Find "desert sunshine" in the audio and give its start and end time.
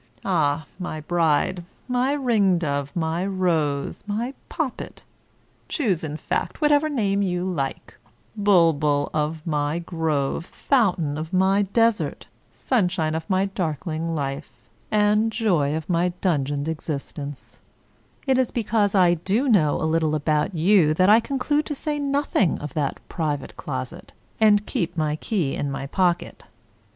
11.61-13.13